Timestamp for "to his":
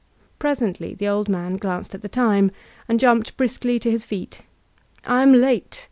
3.77-4.03